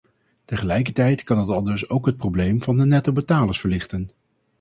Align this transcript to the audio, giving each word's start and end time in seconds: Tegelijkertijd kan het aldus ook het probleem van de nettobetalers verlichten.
Tegelijkertijd 0.45 1.23
kan 1.23 1.37
het 1.39 1.49
aldus 1.49 1.89
ook 1.89 2.05
het 2.05 2.17
probleem 2.17 2.61
van 2.63 2.77
de 2.77 2.85
nettobetalers 2.85 3.59
verlichten. 3.59 4.09